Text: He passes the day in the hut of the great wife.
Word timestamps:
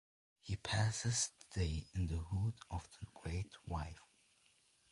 He 0.39 0.55
passes 0.55 1.29
the 1.53 1.59
day 1.59 1.87
in 1.93 2.07
the 2.07 2.17
hut 2.17 2.55
of 2.71 2.89
the 2.99 3.05
great 3.13 3.53
wife. 3.67 4.01